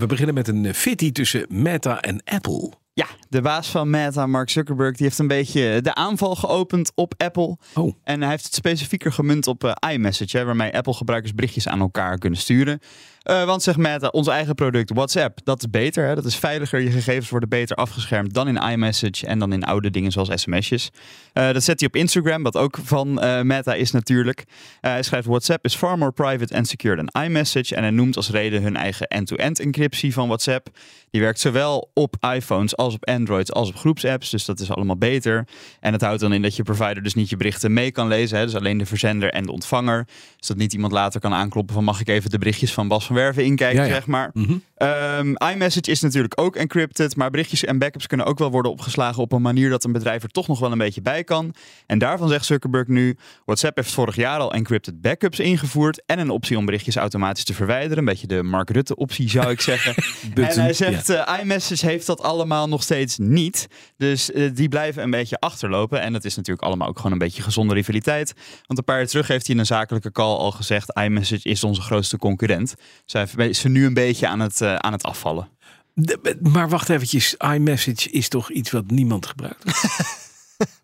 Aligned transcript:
We 0.00 0.06
beginnen 0.06 0.34
met 0.34 0.48
een 0.48 0.74
fitty 0.74 1.12
tussen 1.12 1.46
Meta 1.48 2.00
en 2.00 2.22
Apple. 2.24 2.72
Ja, 2.92 3.06
de 3.28 3.40
baas 3.40 3.68
van 3.68 3.90
Meta, 3.90 4.26
Mark 4.26 4.50
Zuckerberg, 4.50 4.96
die 4.96 5.06
heeft 5.06 5.18
een 5.18 5.26
beetje 5.26 5.80
de 5.82 5.94
aanval 5.94 6.34
geopend 6.34 6.92
op 6.94 7.14
Apple. 7.16 7.56
Oh. 7.74 7.94
En 8.04 8.20
hij 8.20 8.30
heeft 8.30 8.44
het 8.44 8.54
specifieker 8.54 9.12
gemunt 9.12 9.46
op 9.46 9.64
eh, 9.64 9.92
iMessage, 9.92 10.36
hè, 10.36 10.44
waarmee 10.44 10.76
Apple-gebruikers 10.76 11.34
berichtjes 11.34 11.68
aan 11.68 11.80
elkaar 11.80 12.18
kunnen 12.18 12.38
sturen. 12.38 12.78
Uh, 13.24 13.44
want 13.44 13.62
zegt 13.62 13.78
Meta, 13.78 14.08
ons 14.08 14.26
eigen 14.26 14.54
product 14.54 14.90
WhatsApp, 14.94 15.38
dat 15.44 15.58
is 15.58 15.70
beter. 15.70 16.06
Hè? 16.06 16.14
Dat 16.14 16.24
is 16.24 16.36
veiliger. 16.36 16.80
Je 16.80 16.90
gegevens 16.90 17.30
worden 17.30 17.48
beter 17.48 17.76
afgeschermd 17.76 18.34
dan 18.34 18.48
in 18.48 18.56
iMessage 18.56 19.26
en 19.26 19.38
dan 19.38 19.52
in 19.52 19.64
oude 19.64 19.90
dingen 19.90 20.12
zoals 20.12 20.28
sms'jes. 20.34 20.90
Uh, 21.34 21.52
dat 21.52 21.62
zet 21.62 21.80
hij 21.80 21.88
op 21.88 21.96
Instagram, 21.96 22.42
wat 22.42 22.56
ook 22.56 22.78
van 22.82 23.14
Meta 23.46 23.74
is 23.74 23.90
natuurlijk. 23.90 24.44
hij 24.80 25.02
schrijft 25.02 25.26
WhatsApp 25.26 25.64
is 25.64 25.74
far 25.74 25.98
more 25.98 26.12
private 26.12 26.56
and 26.56 26.68
secure 26.68 27.04
than 27.04 27.22
iMessage. 27.24 27.74
En 27.74 27.82
hij 27.82 27.90
noemt 27.90 28.16
als 28.16 28.30
reden 28.30 28.62
hun 28.62 28.76
eigen 28.76 29.06
end-to-end 29.06 29.60
encryptie 29.60 29.89
van 29.96 30.26
WhatsApp. 30.26 30.68
Die 31.10 31.20
werkt 31.20 31.40
zowel 31.40 31.90
op 31.94 32.16
iPhones 32.34 32.76
als 32.76 32.94
op 32.94 33.08
Android 33.08 33.52
als 33.52 33.68
op 33.68 33.76
groepsapps. 33.76 34.30
Dus 34.30 34.44
dat 34.44 34.60
is 34.60 34.70
allemaal 34.70 34.96
beter. 34.96 35.46
En 35.80 35.92
het 35.92 36.02
houdt 36.02 36.20
dan 36.20 36.32
in 36.32 36.42
dat 36.42 36.56
je 36.56 36.62
provider 36.62 37.02
dus 37.02 37.14
niet 37.14 37.30
je 37.30 37.36
berichten 37.36 37.72
mee 37.72 37.90
kan 37.90 38.08
lezen. 38.08 38.38
Hè? 38.38 38.44
Dus 38.44 38.54
alleen 38.54 38.78
de 38.78 38.86
verzender 38.86 39.30
en 39.30 39.42
de 39.46 39.52
ontvanger. 39.52 40.06
Dus 40.38 40.48
dat 40.48 40.56
niet 40.56 40.72
iemand 40.72 40.92
later 40.92 41.20
kan 41.20 41.34
aankloppen 41.34 41.74
van 41.74 41.84
mag 41.84 42.00
ik 42.00 42.08
even 42.08 42.30
de 42.30 42.38
berichtjes 42.38 42.72
van 42.72 42.88
Bas 42.88 43.06
van 43.06 43.16
Werven 43.16 43.44
inkijken, 43.44 43.80
Ja, 43.82 43.86
ja. 43.88 43.94
zeg 43.94 44.06
maar. 44.06 44.30
Mhm. 44.32 44.56
Ehm, 44.80 45.34
iMessage 45.52 45.90
is 45.90 46.00
natuurlijk 46.00 46.40
ook 46.40 46.56
encrypted, 46.56 47.16
maar 47.16 47.30
berichtjes 47.30 47.64
en 47.64 47.78
backups 47.78 48.06
kunnen 48.06 48.26
ook 48.26 48.38
wel 48.38 48.50
worden 48.50 48.70
opgeslagen 48.70 49.22
op 49.22 49.32
een 49.32 49.42
manier 49.42 49.70
dat 49.70 49.84
een 49.84 49.92
bedrijf 49.92 50.22
er 50.22 50.28
toch 50.28 50.48
nog 50.48 50.58
wel 50.60 50.72
een 50.72 50.78
beetje 50.78 51.02
bij 51.02 51.24
kan. 51.24 51.54
En 51.86 51.98
daarvan 51.98 52.28
zegt 52.28 52.44
Zuckerberg 52.44 52.86
nu, 52.86 53.16
WhatsApp 53.44 53.76
heeft 53.76 53.92
vorig 53.92 54.16
jaar 54.16 54.38
al 54.38 54.52
encrypted 54.52 55.00
backups 55.00 55.38
ingevoerd 55.38 56.02
en 56.06 56.18
een 56.18 56.30
optie 56.30 56.58
om 56.58 56.64
berichtjes 56.64 56.96
automatisch 56.96 57.44
te 57.44 57.54
verwijderen. 57.54 57.98
Een 57.98 58.04
beetje 58.04 58.26
de 58.26 58.42
Mark 58.42 58.70
Rutte 58.70 58.96
optie 58.96 59.30
zou 59.30 59.50
ik 59.50 59.60
zeggen. 59.60 59.94
en 60.34 60.60
hij 60.60 60.72
zegt, 60.72 61.08
eh, 61.08 61.38
iMessage 61.40 61.86
heeft 61.86 62.06
dat 62.06 62.22
allemaal 62.22 62.68
nog 62.68 62.82
steeds 62.82 63.18
niet. 63.18 63.66
Dus 63.96 64.32
eh, 64.32 64.50
die 64.54 64.68
blijven 64.68 65.02
een 65.02 65.10
beetje 65.10 65.38
achterlopen. 65.38 66.00
En 66.00 66.12
dat 66.12 66.24
is 66.24 66.36
natuurlijk 66.36 66.66
allemaal 66.66 66.88
ook 66.88 66.96
gewoon 66.96 67.12
een 67.12 67.18
beetje 67.18 67.42
gezonde 67.42 67.74
rivaliteit. 67.74 68.32
Want 68.66 68.78
een 68.78 68.84
paar 68.84 68.98
jaar 68.98 69.06
terug 69.06 69.28
heeft 69.28 69.46
hij 69.46 69.54
in 69.54 69.60
een 69.60 69.66
zakelijke 69.66 70.12
call 70.12 70.36
al 70.36 70.50
gezegd, 70.50 70.98
iMessage 70.98 71.48
is 71.48 71.64
onze 71.64 71.80
grootste 71.80 72.18
concurrent. 72.18 72.74
Dus 73.06 73.32
hij 73.34 73.48
is 73.48 73.64
er 73.64 73.70
nu 73.70 73.86
een 73.86 73.94
beetje 73.94 74.26
aan 74.26 74.40
het, 74.40 74.68
eh, 74.70 74.76
aan 74.76 74.92
het 74.92 75.02
afvallen. 75.02 75.48
De- 75.94 76.38
maar 76.42 76.68
wacht 76.68 76.88
eventjes, 76.88 77.34
iMessage 77.34 78.10
is 78.10 78.28
toch 78.28 78.50
iets 78.50 78.70
wat 78.70 78.90
niemand 78.90 79.26
gebruikt? 79.26 79.64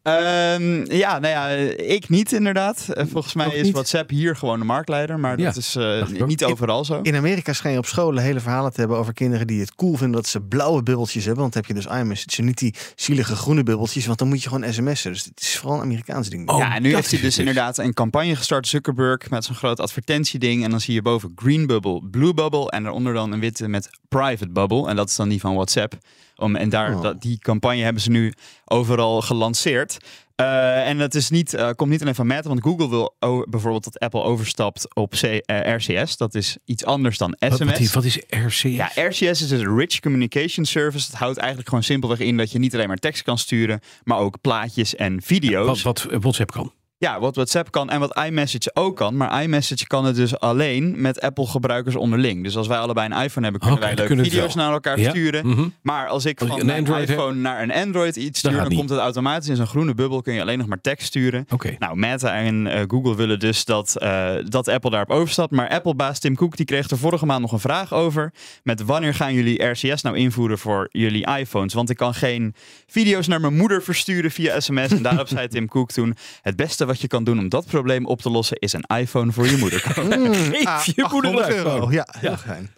Ehm, 0.06 0.92
ja, 0.92 1.18
nou 1.18 1.34
ja, 1.34 1.48
ik 1.76 2.08
niet 2.08 2.32
inderdaad. 2.32 2.88
Eh, 2.88 3.04
volgens 3.10 3.34
mij 3.34 3.48
is? 3.48 3.70
WhatsApp 3.70 4.10
hier 4.10 4.36
gewoon 4.36 4.58
de 4.58 4.64
marktleider, 4.64 5.18
maar 5.18 5.38
Ja, 5.38 5.44
dat 5.44 5.56
is 5.56 5.76
eh, 5.76 6.06
niet 6.26 6.44
overal 6.44 6.84
zo. 6.84 7.00
In 7.02 7.16
Amerika 7.16 7.52
schijn 7.52 7.72
je 7.72 7.78
op 7.78 7.86
scholen 7.86 8.22
hele 8.22 8.40
verhalen 8.40 8.72
te 8.72 8.80
hebben 8.80 8.98
over 8.98 9.12
kinderen 9.12 9.46
die 9.46 9.60
het 9.60 9.74
cool 9.74 9.96
vinden 9.96 10.16
dat 10.16 10.26
ze 10.26 10.40
blauwe 10.40 10.82
bubbeltjes 10.82 11.24
hebben. 11.24 11.42
Want 11.42 11.52
dan 11.52 11.62
heb 11.66 11.76
je 11.76 11.82
dus 11.82 12.00
iMessage 12.00 12.38
en 12.38 12.44
niet 12.44 12.58
die 12.58 12.74
zielige 12.94 13.36
groene 13.36 13.62
bubbeltjes. 13.62 14.06
Want 14.06 14.18
dan 14.18 14.28
moet 14.28 14.42
je 14.42 14.48
gewoon 14.48 14.72
sms'en. 14.72 15.12
Dus 15.12 15.24
het 15.24 15.40
is 15.40 15.56
vooral 15.56 15.76
een 15.76 15.84
Amerikaans 15.84 16.28
ding. 16.28 16.48
Oh, 16.48 16.58
ja, 16.58 16.74
en 16.74 16.82
nu 16.82 16.88
dat 16.88 16.98
heeft 16.98 17.10
hij 17.10 17.20
dus 17.20 17.28
dus. 17.28 17.38
inderdaad 17.38 17.78
een 17.78 17.94
campagne 17.94 18.36
gestart, 18.36 18.68
Zuckerberg, 18.68 19.30
met 19.30 19.44
zo'n 19.44 19.54
groot 19.54 19.80
advertentieding. 19.80 20.64
En 20.64 20.70
dan 20.70 20.80
zie 20.80 20.94
je 20.94 21.02
boven 21.02 21.32
Green 21.36 21.66
Bubble, 21.66 22.02
Blue 22.10 22.34
Bubble 22.34 22.70
en 22.70 22.82
daaronder 22.82 23.14
dan 23.14 23.32
een 23.32 23.40
witte 23.40 23.68
met 23.68 23.90
Private 24.08 24.50
Bubble. 24.50 24.88
En 24.88 24.96
dat 24.96 25.08
is 25.08 25.16
dan 25.16 25.28
die 25.28 25.40
van 25.40 25.54
WhatsApp. 25.54 25.94
Om, 26.36 26.56
en 26.56 26.68
daar, 26.68 26.94
Oh. 26.94 27.02
dat, 27.02 27.22
die 27.22 27.38
campagne 27.38 27.82
hebben 27.82 28.02
ze 28.02 28.10
nu 28.10 28.32
overal 28.64 29.22
gelanceerd. 29.22 29.96
Eh, 30.34 30.88
en 30.88 30.98
dat 30.98 31.14
is 31.14 31.30
niet, 31.30 31.54
eh, 31.54 31.70
komt 31.76 31.90
niet 31.90 32.00
alleen 32.02 32.14
van 32.14 32.26
Meta, 32.26 32.48
want 32.48 32.62
Google 32.62 32.88
wil 32.88 33.14
bijvoorbeeld 33.48 33.84
dat 33.84 33.98
Apple 33.98 34.22
overstapt 34.22 34.94
op 34.94 35.10
C, 35.10 35.22
eh, 35.22 35.74
RCS. 35.76 36.16
Dat 36.16 36.34
is 36.34 36.56
iets 36.64 36.84
anders 36.84 37.18
dan 37.18 37.36
SMS. 37.38 37.58
wat, 37.58 37.78
is, 37.78 37.92
wat 37.92 38.04
is 38.04 38.20
RCS? 38.28 38.62
Ja, 38.62 38.90
RCS 38.94 39.22
is 39.22 39.48
dus 39.48 39.62
Rich 39.62 40.00
Communication 40.00 40.64
Service. 40.64 41.06
Het 41.06 41.18
houdt 41.18 41.38
eigenlijk 41.38 41.68
gewoon 41.68 41.84
simpelweg 41.84 42.18
in 42.18 42.36
dat 42.36 42.52
je 42.52 42.58
niet 42.58 42.74
alleen 42.74 42.88
maar 42.88 42.96
tekst 42.96 43.22
kan 43.22 43.38
sturen, 43.38 43.80
maar 44.04 44.18
ook 44.18 44.40
plaatjes 44.40 44.94
en 44.94 45.22
video's. 45.22 45.82
wat, 45.82 46.02
wat 46.02 46.20
WhatsApp 46.20 46.50
kan. 46.50 46.72
Ja, 46.98 47.20
wat 47.20 47.34
WhatsApp 47.34 47.70
kan 47.70 47.90
en 47.90 48.00
wat 48.00 48.18
iMessage 48.26 48.70
ook 48.74 48.96
kan. 48.96 49.16
Maar 49.16 49.42
iMessage 49.42 49.86
kan 49.86 50.04
het 50.04 50.16
dus 50.16 50.38
alleen 50.38 51.00
met 51.00 51.20
Apple-gebruikers 51.20 51.96
onderling. 51.96 52.42
Dus 52.44 52.56
als 52.56 52.66
wij 52.66 52.78
allebei 52.78 53.06
een 53.12 53.22
iPhone 53.22 53.42
hebben, 53.42 53.60
kunnen 53.60 53.80
wij 53.80 53.94
leuke 53.94 54.22
video's 54.22 54.54
naar 54.54 54.72
elkaar 54.72 54.98
Ja, 55.00 55.10
sturen. 55.10 55.46
mhm. 55.46 55.68
Maar 55.82 56.08
als 56.08 56.24
ik 56.24 56.40
Als 56.40 56.48
van 56.48 56.60
een 56.60 56.70
Android 56.70 57.08
iPhone 57.08 57.34
naar 57.34 57.62
een 57.62 57.72
Android 57.72 58.16
iets 58.16 58.38
stuur, 58.38 58.52
dan 58.52 58.74
komt 58.74 58.90
het 58.90 58.98
automatisch 58.98 59.48
in 59.48 59.56
zo'n 59.56 59.66
groene 59.66 59.94
bubbel. 59.94 60.22
Kun 60.22 60.34
je 60.34 60.40
alleen 60.40 60.58
nog 60.58 60.66
maar 60.66 60.80
tekst 60.80 61.06
sturen. 61.06 61.44
Nou, 61.78 61.96
Meta 61.96 62.34
en 62.34 62.66
eh, 62.66 62.82
Google 62.86 63.16
willen 63.16 63.38
dus 63.38 63.64
dat, 63.64 63.96
eh, 63.98 64.34
dat 64.44 64.68
Apple 64.68 64.90
daarop 64.90 65.10
overstapt. 65.10 65.50
Maar 65.50 65.68
Apple-baas 65.68 66.18
Tim 66.18 66.34
Cook 66.36 66.56
die 66.56 66.66
kreeg 66.66 66.88
er 66.90 66.98
vorige 66.98 67.26
maand 67.26 67.40
nog 67.40 67.52
een 67.52 67.58
vraag 67.60 67.92
over. 67.92 68.32
Met 68.62 68.82
wanneer 68.82 69.14
gaan 69.14 69.34
jullie 69.34 69.64
RCS 69.64 70.02
nou 70.02 70.16
invoeren 70.16 70.58
voor 70.58 70.88
jullie 70.90 71.26
iPhones? 71.38 71.74
Want 71.74 71.90
ik 71.90 71.96
kan 71.96 72.14
geen 72.14 72.54
video's 72.86 73.26
naar 73.26 73.40
mijn 73.40 73.56
moeder 73.56 73.82
versturen 73.82 74.30
via 74.30 74.60
sms. 74.60 74.90
En 74.90 75.02
daarop 75.02 75.28
zei 75.28 75.48
Tim 75.56 75.68
Cook 75.68 75.90
toen... 75.92 76.16
Het 76.42 76.56
beste 76.56 76.85
wat 76.86 77.00
je 77.00 77.06
kan 77.06 77.24
doen 77.24 77.38
om 77.38 77.48
dat 77.48 77.66
probleem 77.66 78.06
op 78.06 78.20
te 78.22 78.30
lossen... 78.30 78.58
is 78.58 78.72
een 78.72 78.96
iPhone 78.98 79.32
voor 79.32 79.46
je 79.46 79.56
moeder 79.56 79.92
kopen. 79.94 80.22
Ah, 80.66 80.80
Geef 80.80 80.94
je 80.96 81.06
moeder 81.10 81.30
een 81.30 81.36
800 81.36 81.48
euro. 81.48 81.74
iPhone. 81.76 81.92
Ja, 81.94 82.08
heel 82.18 82.36
fijn. 82.36 82.70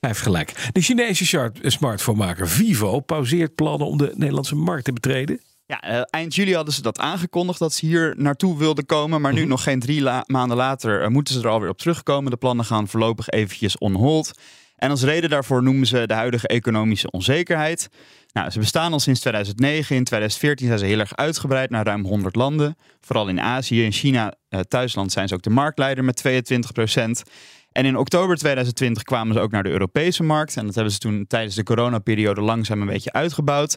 Hij 0.00 0.10
heeft 0.10 0.22
gelijk. 0.22 0.68
De 0.72 0.80
Chinese 0.80 1.24
chart- 1.24 1.58
smartphonemaker 1.62 2.48
Vivo 2.48 3.00
pauzeert 3.00 3.54
plannen 3.54 3.86
om 3.86 3.98
de 3.98 4.12
Nederlandse 4.14 4.54
markt 4.54 4.84
te 4.84 4.92
betreden. 4.92 5.40
Ja, 5.66 5.80
eh, 5.80 6.00
eind 6.10 6.34
juli 6.34 6.54
hadden 6.54 6.74
ze 6.74 6.82
dat 6.82 6.98
aangekondigd 6.98 7.58
dat 7.58 7.72
ze 7.72 7.86
hier 7.86 8.14
naartoe 8.16 8.58
wilden 8.58 8.86
komen. 8.86 9.20
Maar 9.20 9.32
nu, 9.32 9.44
nog 9.44 9.62
geen 9.62 9.80
drie 9.80 10.00
la- 10.02 10.24
maanden 10.26 10.56
later, 10.56 11.02
eh, 11.02 11.08
moeten 11.08 11.34
ze 11.34 11.40
er 11.40 11.48
alweer 11.48 11.68
op 11.68 11.78
terugkomen. 11.78 12.30
De 12.30 12.36
plannen 12.36 12.64
gaan 12.64 12.88
voorlopig 12.88 13.28
eventjes 13.28 13.78
on 13.78 13.94
hold. 13.94 14.32
En 14.80 14.90
als 14.90 15.02
reden 15.02 15.30
daarvoor 15.30 15.62
noemen 15.62 15.86
ze 15.86 16.06
de 16.06 16.14
huidige 16.14 16.48
economische 16.48 17.10
onzekerheid. 17.10 17.88
Nou, 18.32 18.50
ze 18.50 18.58
bestaan 18.58 18.92
al 18.92 19.00
sinds 19.00 19.20
2009. 19.20 19.96
In 19.96 20.04
2014 20.04 20.66
zijn 20.66 20.78
ze 20.78 20.84
heel 20.84 20.98
erg 20.98 21.16
uitgebreid 21.16 21.70
naar 21.70 21.84
ruim 21.84 22.04
100 22.04 22.36
landen. 22.36 22.76
Vooral 23.00 23.28
in 23.28 23.40
Azië. 23.40 23.84
In 23.84 23.92
China, 23.92 24.34
eh, 24.48 24.60
thuisland, 24.60 25.12
zijn 25.12 25.28
ze 25.28 25.34
ook 25.34 25.42
de 25.42 25.50
marktleider 25.50 26.04
met 26.04 26.16
22 26.16 26.72
En 27.72 27.84
in 27.84 27.96
oktober 27.96 28.36
2020 28.36 29.02
kwamen 29.02 29.34
ze 29.34 29.40
ook 29.40 29.50
naar 29.50 29.62
de 29.62 29.70
Europese 29.70 30.22
markt. 30.22 30.56
En 30.56 30.66
dat 30.66 30.74
hebben 30.74 30.92
ze 30.92 30.98
toen 30.98 31.24
tijdens 31.28 31.54
de 31.54 31.62
coronaperiode 31.62 32.40
langzaam 32.40 32.80
een 32.80 32.86
beetje 32.86 33.12
uitgebouwd. 33.12 33.76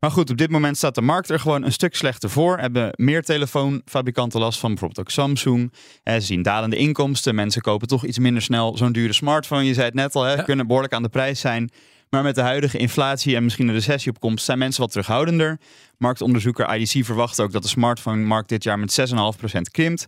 Maar 0.00 0.10
goed, 0.10 0.30
op 0.30 0.36
dit 0.36 0.50
moment 0.50 0.76
staat 0.76 0.94
de 0.94 1.00
markt 1.02 1.30
er 1.30 1.40
gewoon 1.40 1.64
een 1.64 1.72
stuk 1.72 1.94
slechter 1.96 2.30
voor. 2.30 2.58
Hebben 2.58 2.90
meer 2.96 3.22
telefoonfabrikanten 3.22 4.40
last 4.40 4.58
van, 4.58 4.68
bijvoorbeeld 4.70 5.00
ook 5.00 5.10
Samsung. 5.12 5.72
Eh, 6.02 6.14
ze 6.14 6.20
zien 6.20 6.42
dalende 6.42 6.76
inkomsten. 6.76 7.34
Mensen 7.34 7.62
kopen 7.62 7.88
toch 7.88 8.04
iets 8.04 8.18
minder 8.18 8.42
snel 8.42 8.76
zo'n 8.76 8.92
dure 8.92 9.12
smartphone. 9.12 9.64
Je 9.64 9.74
zei 9.74 9.86
het 9.86 9.94
net 9.94 10.14
al, 10.14 10.22
hè, 10.22 10.32
Ja. 10.34 10.42
kunnen 10.42 10.66
behoorlijk 10.66 10.94
aan 10.94 11.02
de 11.02 11.08
prijs 11.08 11.40
zijn. 11.40 11.70
Maar 12.10 12.22
met 12.22 12.34
de 12.34 12.40
huidige 12.40 12.78
inflatie 12.78 13.36
en 13.36 13.44
misschien 13.44 13.68
een 13.68 13.74
recessie 13.74 14.10
op 14.12 14.20
komst 14.20 14.44
zijn 14.44 14.58
mensen 14.58 14.80
wat 14.80 14.90
terughoudender. 14.90 15.58
Marktonderzoeker 15.98 16.74
IDC 16.76 17.04
verwacht 17.04 17.40
ook 17.40 17.52
dat 17.52 17.62
de 17.62 17.68
smartphone-markt 17.68 18.48
dit 18.48 18.62
jaar 18.64 18.78
met 18.78 18.92
6,5% 18.92 19.70
krimpt. 19.70 20.06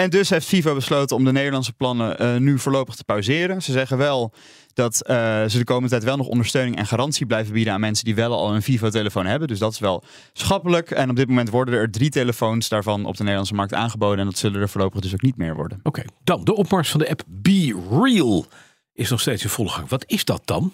En 0.00 0.10
dus 0.10 0.30
heeft 0.30 0.46
Vivo 0.46 0.74
besloten 0.74 1.16
om 1.16 1.24
de 1.24 1.32
Nederlandse 1.32 1.72
plannen 1.72 2.18
eh, 2.18 2.36
nu 2.36 2.58
voorlopig 2.58 2.94
te 2.94 3.04
pauzeren. 3.04 3.62
Ze 3.62 3.72
zeggen 3.72 3.98
wel 3.98 4.32
dat 4.74 5.06
eh, 5.06 5.16
ze 5.46 5.58
de 5.58 5.64
komende 5.64 5.88
tijd 5.88 6.04
wel 6.04 6.16
nog 6.16 6.26
ondersteuning 6.26 6.76
en 6.76 6.86
garantie 6.86 7.26
blijven 7.26 7.52
bieden 7.52 7.72
aan 7.72 7.80
mensen 7.80 8.04
die 8.04 8.14
wel 8.14 8.32
al 8.32 8.54
een 8.54 8.62
Vivo-telefoon 8.62 9.26
hebben. 9.26 9.48
Dus 9.48 9.58
dat 9.58 9.72
is 9.72 9.78
wel 9.78 10.02
schappelijk. 10.32 10.90
En 10.90 11.10
op 11.10 11.16
dit 11.16 11.28
moment 11.28 11.50
worden 11.50 11.74
er 11.74 11.90
drie 11.90 12.10
telefoons 12.10 12.68
daarvan 12.68 13.04
op 13.04 13.12
de 13.12 13.20
Nederlandse 13.20 13.54
markt 13.54 13.74
aangeboden. 13.74 14.18
En 14.18 14.24
dat 14.24 14.38
zullen 14.38 14.60
er 14.60 14.68
voorlopig 14.68 15.00
dus 15.00 15.12
ook 15.12 15.22
niet 15.22 15.36
meer 15.36 15.54
worden. 15.54 15.80
Oké, 15.82 16.02
dan 16.24 16.44
de 16.44 16.54
opmars 16.54 16.90
van 16.90 17.00
de 17.00 17.10
app 17.10 17.22
Be 17.26 17.86
Real 17.90 18.46
is 18.92 19.10
nog 19.10 19.20
steeds 19.20 19.42
in 19.42 19.48
volle 19.48 19.68
gang. 19.68 19.88
Wat 19.88 20.04
is 20.06 20.24
dat 20.24 20.42
dan? 20.44 20.72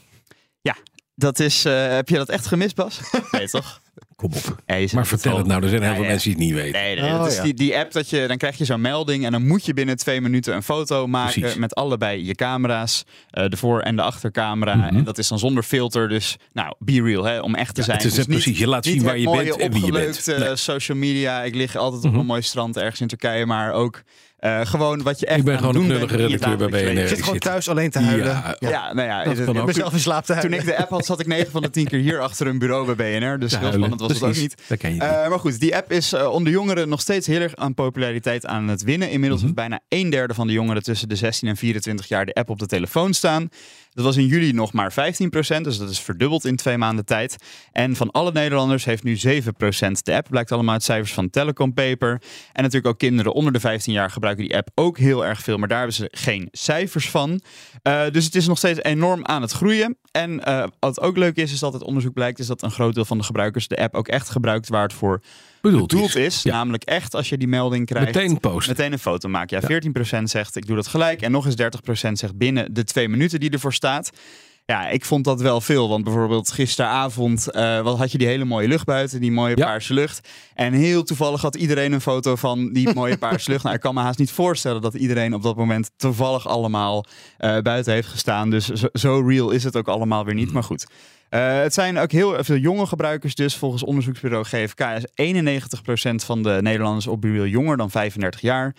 Ja, 0.61 0.77
dat 1.15 1.39
is. 1.39 1.65
eh, 1.65 1.89
heb 1.89 2.09
je 2.09 2.17
dat 2.17 2.29
echt 2.29 2.47
gemist, 2.47 2.75
Bas? 2.75 3.01
Nee, 3.31 3.49
toch? 3.49 3.81
Kom 4.17 4.31
op. 4.35 4.63
Ja, 4.67 4.87
Maar 4.93 5.07
vertel 5.07 5.37
het 5.37 5.47
nou, 5.47 5.63
er 5.63 5.69
zijn 5.69 5.83
heel 5.83 5.95
veel 5.95 6.03
ja. 6.03 6.09
mensen 6.09 6.31
die 6.37 6.39
het 6.39 6.49
niet 6.49 6.63
weten. 6.63 6.81
Nee, 6.81 7.01
nee 7.01 7.11
Oh, 7.13 7.19
dat 7.19 7.27
is 7.31 7.37
ja. 7.37 7.43
die, 7.43 7.55
die 7.55 7.77
app 7.77 7.93
dat 7.93 8.11
je, 8.11 8.25
dan 8.27 8.37
krijg 8.37 8.59
je 8.59 8.65
zo'n 8.65 8.81
melding 8.81 9.25
en 9.25 9.33
dan 9.33 9.47
moet 9.47 9.67
je 9.67 9.75
binnen 9.75 9.97
twee 9.97 10.21
minuten 10.21 10.55
een 10.55 10.63
foto 10.63 11.07
maken 11.07 11.41
Precies. 11.41 11.59
met 11.59 11.75
allebei 11.75 12.27
je 12.27 12.35
camera's, 12.35 13.05
eh, 13.31 13.49
de 13.49 13.57
voor- 13.57 13.81
en 13.81 13.97
de 13.97 14.03
achtercamera. 14.03 14.75
Mhm. 14.75 14.97
En 14.97 15.05
dat 15.05 15.19
is 15.19 15.29
dan 15.29 15.39
zonder 15.39 15.63
filter, 15.63 16.09
dus 16.09 16.37
nou, 16.53 16.75
be 16.79 17.03
real, 17.03 17.25
hè, 17.25 17.39
om 17.41 17.55
echt 17.55 17.75
te 17.75 17.83
zijn. 17.83 17.97
het 17.97 18.07
is 18.07 18.15
Dus 18.15 18.25
precies, 18.27 18.59
je 18.59 18.67
laat 18.69 18.85
zien 18.85 19.03
waar 19.03 19.19
je 19.19 19.31
bent 19.31 19.57
en 19.57 19.73
wie 19.73 19.85
je 19.85 19.93
bent. 19.93 20.27
Nee. 20.27 20.57
social 20.57 20.99
media. 20.99 21.43
Ik 21.43 21.55
lig 21.55 21.77
altijd 21.77 22.05
op 22.05 22.11
Mhm. 22.11 22.21
een 22.21 22.27
mooi 22.27 22.43
strand 22.43 22.77
ergens 22.77 23.01
in 23.01 23.07
Turkije, 23.07 23.47
maar 23.47 23.73
ook 23.73 24.03
Eh, 24.47 24.67
gewoon 24.67 25.03
wat 25.03 25.21
je 25.21 25.27
echt 25.27 25.39
Ik 25.39 25.45
ben 25.45 25.53
aan 25.55 25.59
gewoon 25.61 25.75
het 25.75 25.83
een 25.83 25.89
knullige 25.91 26.17
redacteur 26.17 26.57
bij 26.57 26.69
BNR. 26.85 27.01
Je 27.01 27.09
zit 27.09 27.23
gewoon 27.23 27.39
thuis 27.39 27.69
alleen 27.69 27.91
te 27.91 27.99
huilen. 27.99 28.27
Ja, 28.27 28.57
Ja. 28.59 28.69
Ja, 28.69 28.93
nou 28.95 29.09
ja, 29.09 29.25
Dat 29.25 29.37
het-. 29.37 29.65
Mezelf 29.67 29.93
in 29.93 30.01
slaap 30.01 30.25
te 30.25 30.39
toen 30.41 30.53
ik 30.53 30.65
de 30.65 30.77
app 30.77 30.91
had, 30.91 31.07
zat 31.07 31.21
ik 31.21 31.27
9 31.27 31.51
van 31.51 31.63
de 31.63 31.71
10 31.71 31.87
keer 31.87 31.99
hier 32.01 32.21
achter 32.21 32.47
een 32.47 32.59
bureau 32.59 32.95
bij 32.95 33.19
BNR. 33.21 33.39
Dus 33.39 33.59
heel 33.59 33.73
spannend 33.73 34.01
was 34.01 34.13
het 34.13 34.23
ook 34.23 34.25
Precies. 34.25 34.43
niet. 34.43 34.63
Dat 34.69 34.79
ken 34.79 34.89
je 34.89 34.95
niet. 34.95 35.05
Eh, 35.05 35.29
maar 35.29 35.39
goed, 35.39 35.61
die 35.61 35.77
app 35.77 35.93
is 35.93 36.13
eh, 36.13 36.29
onder 36.33 36.53
jongeren 36.53 36.89
nog 36.89 37.01
steeds 37.01 37.27
heel 37.27 37.41
erg 37.41 37.55
aan 37.57 37.75
populariteit 37.75 38.47
aan 38.47 38.69
het 38.69 38.83
winnen. 38.83 39.11
Inmiddels 39.11 39.41
Mhm. 39.43 39.51
heeft 39.51 39.69
bijna 39.69 39.81
een 39.89 40.11
derde 40.11 40.35
van 40.35 40.47
de 40.47 40.53
jongeren 40.53 40.83
tussen 40.83 41.09
de 41.09 41.17
16 41.17 41.49
en 41.49 41.57
24 41.57 42.09
jaar 42.09 42.27
de 42.27 42.35
app 42.35 42.51
op 42.51 42.59
de 42.59 42.67
telefoon 42.67 43.15
staan. 43.15 43.49
Dat 43.91 44.05
was 44.05 44.17
in 44.17 44.27
juli 44.27 44.53
nog 44.53 44.73
maar 44.73 44.93
15%, 44.93 45.65
dus 45.65 45.79
dat 45.79 45.91
is 45.91 46.01
verdubbeld 46.01 46.45
in 46.45 46.57
twee 46.57 46.79
maanden 46.79 47.05
tijd. 47.05 47.37
En 47.73 47.97
van 47.97 48.11
alle 48.11 48.33
Nederlanders 48.33 48.85
heeft 48.85 49.03
nu 49.03 49.17
7% 49.17 50.05
de 50.05 50.15
app. 50.15 50.27
Blijkt 50.31 50.53
allemaal 50.53 50.73
uit 50.75 50.83
cijfers 50.83 51.13
van 51.13 51.31
Telecom 51.31 51.75
Paper. 51.75 52.11
En 52.53 52.63
natuurlijk 52.63 52.87
ook 52.87 52.99
kinderen 52.99 53.33
onder 53.33 53.53
de 53.53 53.61
15 53.61 53.93
jaar 53.93 54.11
gebruiken 54.11 54.36
die 54.37 54.57
app 54.57 54.69
ook 54.75 54.99
heel 54.99 55.27
erg 55.27 55.41
veel. 55.41 55.59
Maar 55.59 55.69
daar 55.69 55.79
hebben 55.79 55.97
ze 55.97 56.09
geen 56.11 56.49
cijfers 56.53 57.11
van. 57.11 57.41
Eh, 57.83 58.03
dus 58.11 58.25
het 58.25 58.35
is 58.35 58.47
nog 58.47 58.59
steeds 58.59 58.83
enorm 58.83 59.25
aan 59.25 59.43
het 59.43 59.53
groeien. 59.53 59.97
En 60.11 60.45
eh, 60.45 60.67
wat 60.79 61.01
ook 61.01 61.17
leuk 61.17 61.37
is, 61.37 61.53
is 61.53 61.59
dat 61.59 61.73
het 61.73 61.83
onderzoek 61.83 62.13
blijkt... 62.13 62.39
is 62.39 62.47
dat 62.47 62.63
een 62.63 62.71
groot 62.71 62.95
deel 62.95 63.05
van 63.05 63.19
de 63.19 63.25
gebruikers 63.25 63.69
de 63.69 63.77
app 63.77 63.95
ook 63.95 64.09
echt 64.09 64.31
gebruikt... 64.31 64.69
waar 64.69 64.83
het 64.83 64.93
voor 64.93 65.21
Bedoeld 65.61 65.89
bedoeld 65.89 66.17
is. 66.17 66.43
Ja. 66.43 66.53
Namelijk 66.53 66.85
echt 66.85 67.15
als 67.15 67.29
je 67.29 67.39
die 67.39 67.49
melding 67.49 67.87
krijgt... 67.87 68.15
Meteen 68.15 68.41
posten. 68.41 68.77
Meteen 68.77 68.93
een 68.93 68.99
foto 68.99 69.29
maken. 69.29 69.61
Ja, 69.61 69.81
14% 70.21 70.23
zegt 70.23 70.57
ik 70.57 70.67
doe 70.67 70.77
dat 70.77 70.87
gelijk. 70.87 71.23
En 71.23 71.31
nog 71.31 71.47
eens 71.47 71.57
30% 72.09 72.13
zegt 72.13 72.39
binnen 72.39 72.75
de 72.75 72.85
twee 72.85 73.09
minuten 73.09 73.41
die 73.41 73.51
ervoor 73.51 73.75
staat. 73.75 74.11
Ja, 74.67 74.89
ik 74.89 75.05
vond 75.05 75.25
dat 75.25 75.41
wel 75.41 75.61
veel. 75.61 75.89
Want 75.89 76.05
bijvoorbeeld 76.05 76.53
gisteravond 76.53 77.51
eh, 77.51 77.81
wat 77.81 77.99
had 77.99 78.13
je 78.13 78.19
die 78.19 78.27
hele 78.27 78.45
mooie 78.45 78.69
lucht 78.69 78.85
buiten. 78.85 79.21
Die 79.21 79.33
mooie 79.33 79.57
Ja. 79.57 79.65
paarse 79.67 79.95
lucht. 79.95 80.29
En 80.55 80.73
heel 80.73 81.03
toevallig 81.03 81.41
had 81.43 81.55
iedereen 81.55 81.93
een 81.93 82.01
foto 82.01 82.37
van 82.37 82.73
die 82.73 82.95
mooie 82.95 83.19
paarse 83.19 83.51
lucht. 83.51 83.63
Nou, 83.63 83.75
ik 83.75 83.81
kan 83.81 83.95
me 83.95 84.01
haast 84.01 84.19
niet 84.19 84.31
voorstellen 84.31 84.83
dat 84.83 84.95
iedereen 84.95 85.35
op 85.35 85.43
dat 85.43 85.57
moment 85.57 85.91
toevallig 85.97 86.49
allemaal 86.49 87.05
eh, 87.39 87.59
buiten 87.59 87.93
heeft 87.93 88.09
gestaan. 88.09 88.51
Dus 88.51 88.67
zo, 88.67 88.89
zo 88.93 89.21
real 89.27 89.51
is 89.51 89.65
het 89.65 89.77
ook 89.77 89.89
allemaal 89.89 90.25
weer 90.25 90.35
niet. 90.35 90.53
Maar 90.53 90.63
goed. 90.65 90.87
Eh, 91.29 91.59
het 91.61 91.75
zijn 91.75 91.99
ook 91.99 92.11
heel 92.13 92.45
veel 92.45 92.57
jonge 92.57 92.87
gebruikers 92.87 93.35
dus. 93.35 93.57
Volgens 93.57 93.83
onderzoeksbureau 93.85 94.45
GFK 94.45 94.81
is 94.81 95.07
91% 95.15 96.25
van 96.25 96.43
de 96.43 96.59
Nederlanders 96.61 97.07
op 97.07 97.25
Real 97.25 97.47
jonger 97.47 97.77
dan 97.77 97.91
35 97.91 98.41
jaar. 98.41 98.75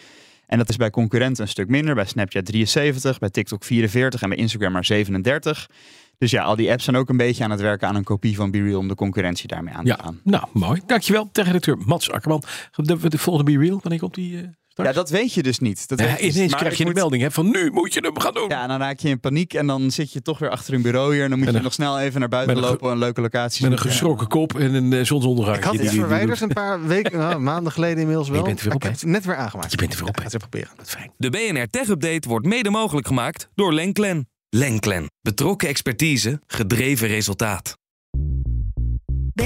En 0.47 0.57
dat 0.57 0.69
is 0.69 0.75
bij 0.75 0.89
concurrenten 0.89 1.43
een 1.43 1.49
stuk 1.49 1.67
minder. 1.69 1.95
Bij 1.95 2.05
Snapchat 2.05 2.45
73, 2.45 3.19
bij 3.19 3.29
TikTok 3.29 3.63
44 3.63 4.21
en 4.21 4.29
bij 4.29 4.37
Instagram 4.37 4.71
maar 4.71 4.85
37. 4.85 5.69
Dus 6.17 6.31
ja, 6.31 6.43
al 6.43 6.55
die 6.55 6.71
apps 6.71 6.83
zijn 6.83 6.95
ook 6.95 7.09
een 7.09 7.17
beetje 7.17 7.43
aan 7.43 7.51
het 7.51 7.61
werken 7.61 7.87
aan 7.87 7.95
een 7.95 8.03
kopie 8.03 8.35
van 8.35 8.51
BeReal 8.51 8.79
om 8.79 8.87
de 8.87 8.95
concurrentie 8.95 9.47
daarmee 9.47 9.73
aan 9.73 9.83
te 9.83 9.89
Ja, 9.89 9.97
gaan. 10.03 10.19
nou 10.23 10.45
mooi. 10.53 10.81
Dankjewel, 10.85 11.29
techredacteur 11.31 11.77
Mats 11.77 12.11
Akkerman. 12.11 12.43
De, 12.75 13.09
de 13.09 13.17
volgende 13.17 13.51
Be 13.51 13.57
Real, 13.65 13.79
wanneer 13.81 13.99
komt 13.99 14.15
die 14.15 14.37
eh? 14.41 14.47
Ja, 14.85 14.91
dat 14.91 15.09
weet 15.09 15.33
je 15.33 15.43
dus 15.43 15.59
niet. 15.59 15.87
Dat 15.87 15.99
Ja, 15.99 16.05
dus 16.05 16.19
ineens. 16.35 16.51
Maar 16.51 16.59
krijg 16.59 16.77
je 16.77 16.85
moet- 16.85 16.93
melding 16.93 17.21
hè, 17.21 17.31
van 17.31 17.49
nu 17.51 17.71
moet 17.71 17.93
je 17.93 17.99
hem 17.99 18.19
gaan 18.19 18.33
doen. 18.33 18.49
Ja, 18.49 18.61
en 18.61 18.67
dan 18.67 18.79
raak 18.79 18.99
je 18.99 19.09
in 19.09 19.19
paniek 19.19 19.53
en 19.53 19.67
dan 19.67 19.91
zit 19.91 20.13
je 20.13 20.21
toch 20.21 20.39
weer 20.39 20.49
achter 20.49 20.73
een 20.73 20.81
bureau 20.81 21.13
hier. 21.13 21.23
En 21.23 21.29
dan 21.29 21.39
moet 21.39 21.47
je 21.49 21.55
een- 21.55 21.63
nog 21.63 21.73
snel 21.73 21.99
even 21.99 22.19
naar 22.19 22.29
buiten 22.29 22.55
een 22.55 22.61
lopen, 22.61 22.91
een 22.91 22.97
leuke 22.97 23.21
locatie 23.21 23.63
Met 23.63 23.71
een 23.71 23.77
geschrokken 23.79 24.27
kop 24.27 24.59
en 24.59 24.73
een 24.73 24.93
eh, 24.93 25.03
zonsondergang. 25.03 25.57
Ik 25.57 25.63
had 25.63 25.73
iets 25.73 25.93
verwijderd 25.93 26.41
een 26.41 26.53
paar 26.53 26.87
weken, 26.87 27.17
nou, 27.19 27.39
maanden 27.39 27.71
geleden 27.71 27.97
inmiddels 27.99 28.29
wel. 28.29 28.37
Je 28.37 28.43
bent 28.43 28.59
er 28.59 28.65
weer 28.65 28.75
op, 28.75 29.01
net 29.01 29.25
weer 29.25 29.35
aangemaakt. 29.35 29.71
Je 29.71 29.77
bent 29.77 29.93
er 29.93 29.99
weer 29.99 30.07
op, 30.07 30.15
Ja, 30.17 30.23
het 30.23 30.31
weer 30.31 30.41
proberen. 30.49 30.69
Wat 30.77 30.89
fijn. 30.89 31.11
De 31.17 31.29
BNR 31.29 31.67
Tech 31.69 31.87
Update 31.87 32.27
wordt 32.27 32.45
mede 32.45 32.69
mogelijk 32.69 33.07
gemaakt 33.07 33.49
door 33.55 33.73
Lenklen. 33.73 34.29
Lenklen. 34.49 35.11
Betrokken 35.21 35.67
expertise, 35.67 36.41
gedreven 36.47 37.07
resultaat. 37.07 37.77